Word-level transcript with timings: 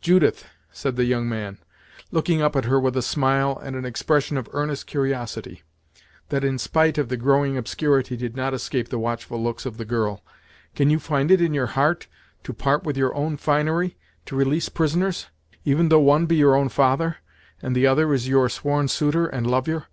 "Judith," 0.00 0.46
said 0.70 0.94
the 0.94 1.02
young 1.06 1.28
man, 1.28 1.58
looking 2.12 2.40
up 2.40 2.54
at 2.54 2.66
her 2.66 2.78
with 2.78 2.96
a 2.96 3.02
smile 3.02 3.58
and 3.64 3.74
an 3.74 3.84
expression 3.84 4.36
of 4.38 4.48
earnest 4.52 4.86
curiosity, 4.86 5.64
that 6.28 6.44
in 6.44 6.56
spite 6.56 6.98
of 6.98 7.08
the 7.08 7.16
growing 7.16 7.56
obscurity 7.58 8.16
did 8.16 8.36
not 8.36 8.54
escape 8.54 8.90
the 8.90 8.98
watchful 9.00 9.42
looks 9.42 9.66
of 9.66 9.78
the 9.78 9.84
girl, 9.84 10.22
"can 10.76 10.88
you 10.88 11.00
find 11.00 11.32
it 11.32 11.40
in 11.40 11.52
your 11.52 11.66
heart, 11.66 12.06
to 12.44 12.52
part 12.52 12.84
with 12.84 12.96
your 12.96 13.12
own 13.16 13.36
finery, 13.36 13.96
to 14.24 14.36
release 14.36 14.68
prisoners; 14.68 15.26
even 15.64 15.88
though 15.88 15.98
one 15.98 16.26
be 16.26 16.36
your 16.36 16.54
own 16.54 16.68
father, 16.68 17.16
and 17.60 17.74
the 17.74 17.84
other 17.84 18.14
is 18.14 18.28
your 18.28 18.48
sworn 18.48 18.86
suitor 18.86 19.26
and 19.26 19.48
lovyer?" 19.50 19.86